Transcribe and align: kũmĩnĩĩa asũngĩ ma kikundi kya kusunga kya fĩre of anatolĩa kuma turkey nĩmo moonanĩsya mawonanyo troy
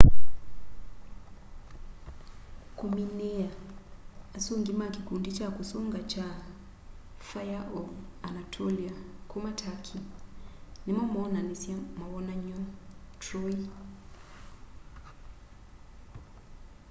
kũmĩnĩĩa 2.77 3.47
asũngĩ 4.37 4.73
ma 4.79 4.87
kikundi 4.93 5.29
kya 5.37 5.47
kusunga 5.55 5.99
kya 6.11 6.27
fĩre 7.27 7.59
of 7.79 7.89
anatolĩa 8.27 8.95
kuma 9.29 9.51
turkey 9.59 10.01
nĩmo 10.85 11.03
moonanĩsya 11.13 11.75
mawonanyo 11.99 12.59
troy 13.21 13.57